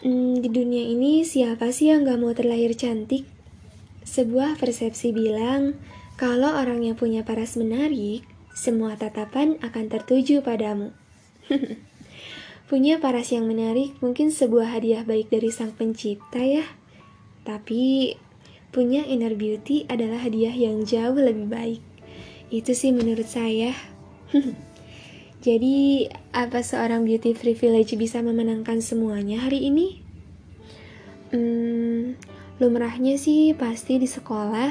Hmm, 0.00 0.40
di 0.40 0.48
dunia 0.48 0.80
ini 0.80 1.28
siapa 1.28 1.76
sih 1.76 1.92
yang 1.92 2.08
gak 2.08 2.16
mau 2.16 2.32
terlahir 2.32 2.72
cantik? 2.72 3.28
Sebuah 4.00 4.56
persepsi 4.56 5.12
bilang, 5.12 5.76
kalau 6.16 6.56
orang 6.56 6.80
yang 6.80 6.96
punya 6.96 7.20
paras 7.20 7.60
menarik, 7.60 8.24
semua 8.56 8.96
tatapan 8.96 9.60
akan 9.60 9.92
tertuju 9.92 10.40
padamu. 10.40 10.96
punya 12.72 12.96
paras 12.96 13.28
yang 13.28 13.44
menarik 13.44 13.92
mungkin 14.00 14.32
sebuah 14.32 14.72
hadiah 14.72 15.04
baik 15.04 15.28
dari 15.28 15.52
sang 15.52 15.76
pencipta 15.76 16.40
ya. 16.40 16.64
Tapi, 17.44 18.16
punya 18.72 19.04
inner 19.04 19.36
beauty 19.36 19.84
adalah 19.84 20.24
hadiah 20.24 20.56
yang 20.56 20.80
jauh 20.88 21.20
lebih 21.20 21.44
baik. 21.52 21.84
Itu 22.48 22.72
sih 22.72 22.96
menurut 22.96 23.28
saya. 23.28 23.76
Jadi, 25.40 26.04
apa 26.36 26.60
seorang 26.60 27.08
beauty 27.08 27.32
privilege 27.32 27.96
bisa 27.96 28.20
memenangkan 28.20 28.84
semuanya 28.84 29.40
hari 29.40 29.72
ini? 29.72 30.04
Hmm, 31.32 32.20
lumrahnya 32.60 33.16
sih 33.16 33.56
pasti 33.56 33.96
di 33.96 34.04
sekolah, 34.04 34.68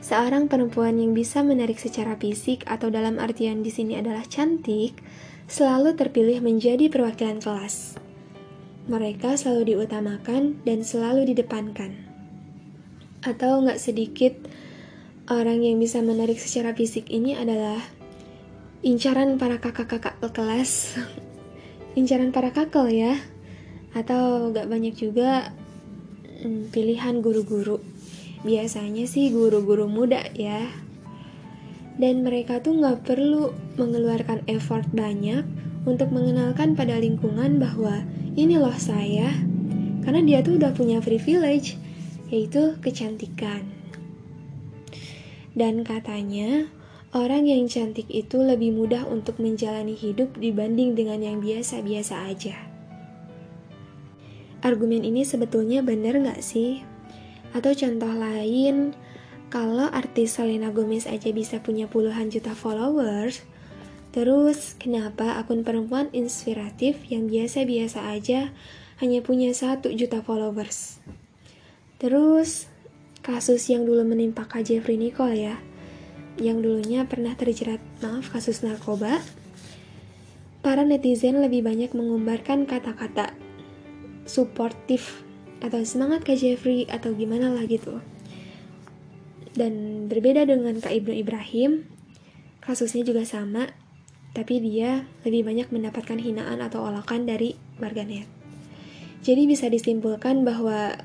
seorang 0.00 0.48
perempuan 0.48 0.96
yang 0.96 1.12
bisa 1.12 1.44
menarik 1.44 1.76
secara 1.76 2.16
fisik 2.16 2.64
atau 2.64 2.88
dalam 2.88 3.20
artian 3.20 3.60
di 3.60 3.68
sini 3.68 4.00
adalah 4.00 4.24
cantik, 4.24 4.96
selalu 5.52 5.92
terpilih 5.92 6.40
menjadi 6.40 6.88
perwakilan 6.88 7.36
kelas. 7.36 8.00
Mereka 8.88 9.36
selalu 9.36 9.76
diutamakan 9.76 10.64
dan 10.64 10.80
selalu 10.80 11.28
didepankan. 11.28 11.92
Atau 13.20 13.60
nggak 13.60 13.76
sedikit 13.76 14.32
orang 15.28 15.60
yang 15.60 15.76
bisa 15.76 16.00
menarik 16.00 16.40
secara 16.40 16.72
fisik 16.72 17.12
ini 17.12 17.36
adalah 17.36 17.95
incaran 18.84 19.40
para 19.40 19.56
kakak-kakak 19.56 20.20
kelas. 20.32 21.00
Incaran 21.96 22.32
para 22.34 22.52
kakak 22.52 22.92
ya. 22.92 23.16
Atau 23.96 24.52
gak 24.52 24.68
banyak 24.68 24.92
juga 24.92 25.52
hmm, 26.44 26.68
pilihan 26.68 27.24
guru-guru. 27.24 27.80
Biasanya 28.44 29.08
sih 29.08 29.32
guru-guru 29.32 29.88
muda 29.88 30.20
ya. 30.36 30.68
Dan 31.96 32.20
mereka 32.26 32.60
tuh 32.60 32.76
gak 32.76 33.08
perlu 33.08 33.56
mengeluarkan 33.80 34.44
effort 34.52 34.84
banyak 34.92 35.46
untuk 35.88 36.12
mengenalkan 36.12 36.76
pada 36.76 37.00
lingkungan 37.00 37.56
bahwa 37.56 38.04
ini 38.36 38.60
loh 38.60 38.76
saya. 38.76 39.32
Karena 40.04 40.20
dia 40.20 40.38
tuh 40.44 40.60
udah 40.60 40.76
punya 40.76 41.00
privilege 41.00 41.80
yaitu 42.28 42.74
kecantikan. 42.82 43.62
Dan 45.56 45.86
katanya 45.88 46.68
Orang 47.16 47.48
yang 47.48 47.64
cantik 47.64 48.12
itu 48.12 48.44
lebih 48.44 48.76
mudah 48.76 49.08
untuk 49.08 49.40
menjalani 49.40 49.96
hidup 49.96 50.36
dibanding 50.36 50.92
dengan 50.92 51.24
yang 51.24 51.40
biasa-biasa 51.40 52.28
aja. 52.28 52.52
Argumen 54.60 55.00
ini 55.00 55.24
sebetulnya 55.24 55.80
benar 55.80 56.20
nggak 56.20 56.44
sih? 56.44 56.84
Atau 57.56 57.72
contoh 57.72 58.12
lain, 58.12 58.92
kalau 59.48 59.88
artis 59.88 60.36
Selena 60.36 60.68
Gomez 60.68 61.08
aja 61.08 61.32
bisa 61.32 61.56
punya 61.64 61.88
puluhan 61.88 62.28
juta 62.28 62.52
followers, 62.52 63.40
terus 64.12 64.76
kenapa 64.76 65.40
akun 65.40 65.64
perempuan 65.64 66.12
inspiratif 66.12 67.00
yang 67.08 67.32
biasa-biasa 67.32 68.12
aja 68.12 68.52
hanya 69.00 69.24
punya 69.24 69.56
satu 69.56 69.88
juta 69.88 70.20
followers? 70.20 71.00
Terus, 71.96 72.68
kasus 73.24 73.72
yang 73.72 73.88
dulu 73.88 74.04
menimpa 74.04 74.44
Kak 74.44 74.68
Jeffrey 74.68 75.00
Nicole 75.00 75.40
ya, 75.40 75.56
yang 76.36 76.60
dulunya 76.60 77.08
pernah 77.08 77.32
terjerat 77.32 77.80
maaf 78.04 78.28
kasus 78.32 78.60
narkoba, 78.60 79.20
para 80.60 80.82
netizen 80.84 81.40
lebih 81.40 81.64
banyak 81.64 81.94
mengumbarkan 81.96 82.68
kata-kata 82.68 83.32
suportif 84.26 85.22
atau 85.62 85.80
semangat 85.86 86.26
Kak 86.26 86.36
Jeffrey 86.36 86.84
atau 86.90 87.14
gimana 87.16 87.54
lah 87.54 87.64
gitu. 87.64 88.02
Dan 89.56 90.04
berbeda 90.12 90.44
dengan 90.44 90.76
Kak 90.82 90.92
Ibnu 90.92 91.16
Ibrahim, 91.16 91.88
kasusnya 92.60 93.06
juga 93.08 93.24
sama, 93.24 93.72
tapi 94.36 94.60
dia 94.60 95.08
lebih 95.24 95.48
banyak 95.48 95.72
mendapatkan 95.72 96.20
hinaan 96.20 96.60
atau 96.60 96.84
olakan 96.84 97.24
dari 97.24 97.56
warganet. 97.80 98.28
Jadi 99.24 99.48
bisa 99.48 99.72
disimpulkan 99.72 100.44
bahwa 100.44 101.00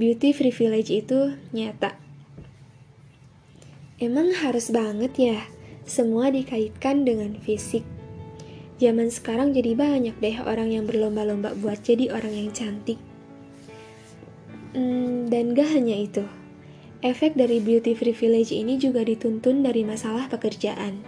beauty 0.00 0.32
privilege 0.32 0.88
itu 0.88 1.36
nyata 1.52 2.00
Emang 4.00 4.32
harus 4.32 4.72
banget 4.72 5.12
ya 5.20 5.38
semua 5.84 6.32
dikaitkan 6.32 7.04
dengan 7.04 7.36
fisik. 7.36 7.84
Zaman 8.80 9.12
sekarang 9.12 9.52
jadi 9.52 9.76
banyak 9.76 10.16
deh 10.24 10.40
orang 10.40 10.72
yang 10.72 10.88
berlomba-lomba 10.88 11.52
buat 11.60 11.84
jadi 11.84 12.08
orang 12.08 12.32
yang 12.32 12.48
cantik. 12.48 12.96
Hmm, 14.72 15.28
dan 15.28 15.52
gak 15.52 15.68
hanya 15.76 16.00
itu, 16.00 16.24
efek 17.04 17.36
dari 17.36 17.60
beauty 17.60 17.92
privilege 17.92 18.56
ini 18.56 18.80
juga 18.80 19.04
dituntun 19.04 19.60
dari 19.60 19.84
masalah 19.84 20.32
pekerjaan. 20.32 21.04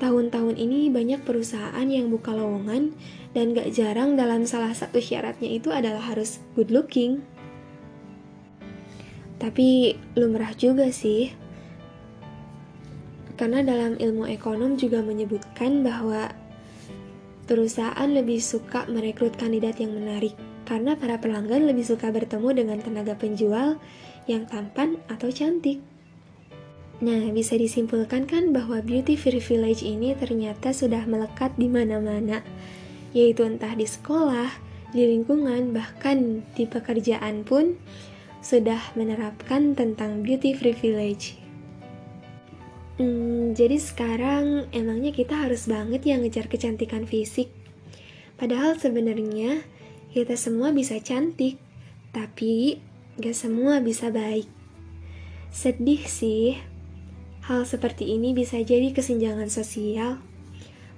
Tahun-tahun 0.00 0.56
ini 0.56 0.88
banyak 0.88 1.20
perusahaan 1.20 1.84
yang 1.84 2.08
buka 2.08 2.32
lowongan 2.32 2.96
dan 3.36 3.52
gak 3.52 3.76
jarang 3.76 4.16
dalam 4.16 4.48
salah 4.48 4.72
satu 4.72 5.04
syaratnya 5.04 5.52
itu 5.52 5.68
adalah 5.68 6.00
harus 6.00 6.40
good 6.56 6.72
looking. 6.72 7.20
Tapi 9.36 10.00
lumrah 10.16 10.56
juga 10.56 10.88
sih 10.88 11.47
karena 13.38 13.62
dalam 13.62 13.94
ilmu 13.94 14.26
ekonom 14.26 14.74
juga 14.74 14.98
menyebutkan 15.00 15.86
bahwa 15.86 16.34
perusahaan 17.48 18.10
lebih 18.10 18.42
suka 18.42 18.84
merekrut 18.90 19.38
kandidat 19.38 19.78
yang 19.78 19.94
menarik 19.94 20.36
karena 20.68 20.98
para 21.00 21.16
pelanggan 21.16 21.64
lebih 21.64 21.86
suka 21.86 22.12
bertemu 22.12 22.52
dengan 22.52 22.78
tenaga 22.84 23.16
penjual 23.16 23.80
yang 24.28 24.44
tampan 24.44 25.00
atau 25.08 25.32
cantik. 25.32 25.80
Nah, 26.98 27.30
bisa 27.32 27.56
disimpulkan 27.56 28.28
kan 28.28 28.52
bahwa 28.52 28.82
beauty 28.84 29.16
privilege 29.16 29.80
ini 29.80 30.12
ternyata 30.18 30.74
sudah 30.74 31.08
melekat 31.08 31.54
di 31.56 31.70
mana-mana, 31.70 32.44
yaitu 33.16 33.46
entah 33.48 33.72
di 33.72 33.86
sekolah, 33.88 34.50
di 34.90 35.06
lingkungan, 35.06 35.72
bahkan 35.72 36.44
di 36.52 36.66
pekerjaan 36.66 37.46
pun 37.46 37.78
sudah 38.44 38.82
menerapkan 38.98 39.72
tentang 39.78 40.20
beauty 40.26 40.52
privilege. 40.58 41.47
Hmm, 42.98 43.54
jadi 43.54 43.78
sekarang 43.78 44.74
emangnya 44.74 45.14
kita 45.14 45.46
harus 45.46 45.70
banget 45.70 46.02
ya 46.02 46.18
ngejar 46.18 46.50
kecantikan 46.50 47.06
fisik. 47.06 47.46
Padahal 48.34 48.74
sebenarnya 48.74 49.62
kita 50.10 50.34
semua 50.34 50.74
bisa 50.74 50.98
cantik, 50.98 51.62
tapi 52.10 52.82
gak 53.22 53.38
semua 53.38 53.78
bisa 53.78 54.10
baik. 54.10 54.50
Sedih 55.54 56.02
sih, 56.10 56.58
hal 57.46 57.62
seperti 57.62 58.18
ini 58.18 58.34
bisa 58.34 58.58
jadi 58.58 58.90
kesenjangan 58.90 59.46
sosial, 59.46 60.18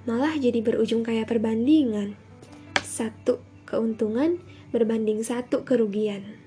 malah 0.09 0.33
jadi 0.41 0.57
berujung 0.57 1.05
kayak 1.05 1.29
perbandingan. 1.29 2.17
Satu 2.81 3.45
keuntungan 3.69 4.41
berbanding 4.73 5.21
satu 5.21 5.61
kerugian. 5.61 6.40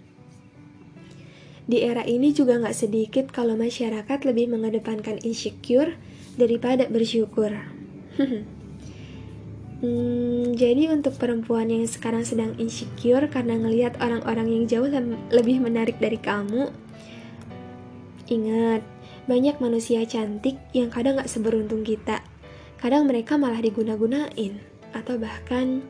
Di 1.65 1.81
era 1.81 2.05
ini 2.05 2.37
juga 2.37 2.61
nggak 2.61 2.77
sedikit 2.77 3.33
kalau 3.33 3.57
masyarakat 3.57 4.19
lebih 4.29 4.53
mengedepankan 4.53 5.17
insecure 5.25 5.97
daripada 6.37 6.85
bersyukur. 6.93 7.57
hmm, 9.81 10.53
jadi 10.61 10.93
untuk 10.93 11.17
perempuan 11.17 11.73
yang 11.73 11.89
sekarang 11.89 12.29
sedang 12.29 12.53
insecure 12.61 13.33
karena 13.33 13.57
ngelihat 13.57 13.97
orang-orang 14.05 14.53
yang 14.53 14.65
jauh 14.69 14.93
lebih 15.33 15.65
menarik 15.65 15.97
dari 15.97 16.21
kamu, 16.21 16.69
ingat 18.29 18.85
banyak 19.25 19.57
manusia 19.57 20.05
cantik 20.05 20.61
yang 20.77 20.93
kadang 20.93 21.17
nggak 21.17 21.33
seberuntung 21.33 21.81
kita. 21.81 22.21
Kadang 22.77 23.09
mereka 23.09 23.41
malah 23.41 23.65
diguna-gunain 23.65 24.61
atau 24.93 25.17
bahkan 25.17 25.81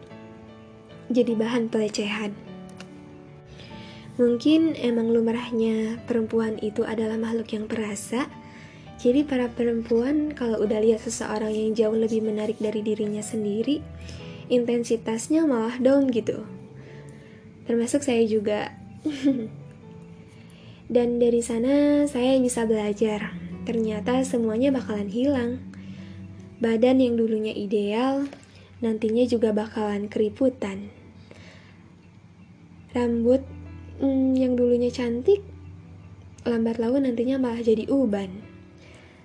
jadi 1.10 1.34
bahan 1.34 1.66
pelecehan. 1.66 2.43
Mungkin 4.14 4.78
emang 4.78 5.10
lumrahnya 5.10 5.98
perempuan 6.06 6.54
itu 6.62 6.86
adalah 6.86 7.18
makhluk 7.18 7.50
yang 7.50 7.66
perasa. 7.66 8.30
Jadi 9.02 9.26
para 9.26 9.50
perempuan 9.50 10.30
kalau 10.30 10.62
udah 10.62 10.78
lihat 10.78 11.02
seseorang 11.02 11.50
yang 11.50 11.74
jauh 11.74 11.98
lebih 11.98 12.22
menarik 12.22 12.54
dari 12.62 12.78
dirinya 12.78 13.26
sendiri, 13.26 13.82
intensitasnya 14.46 15.42
malah 15.50 15.74
down 15.82 16.14
gitu. 16.14 16.46
Termasuk 17.66 18.06
saya 18.06 18.22
juga. 18.22 18.70
Dan 20.94 21.18
dari 21.18 21.42
sana 21.42 22.06
saya 22.06 22.38
bisa 22.38 22.70
belajar. 22.70 23.34
Ternyata 23.66 24.22
semuanya 24.22 24.70
bakalan 24.70 25.10
hilang. 25.10 25.58
Badan 26.62 27.02
yang 27.02 27.18
dulunya 27.18 27.50
ideal, 27.50 28.30
nantinya 28.78 29.26
juga 29.26 29.50
bakalan 29.50 30.06
keriputan. 30.06 30.94
Rambut 32.94 33.42
hmm, 34.00 34.34
yang 34.38 34.56
dulunya 34.58 34.90
cantik, 34.90 35.44
lambat 36.46 36.80
laun 36.80 37.06
nantinya 37.06 37.36
malah 37.38 37.60
jadi 37.60 37.86
uban. 37.90 38.42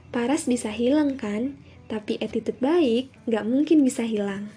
Paras 0.10 0.50
bisa 0.50 0.74
hilang 0.74 1.18
kan, 1.18 1.58
tapi 1.90 2.18
attitude 2.22 2.58
baik 2.62 3.14
nggak 3.30 3.46
mungkin 3.46 3.86
bisa 3.86 4.06
hilang. 4.06 4.50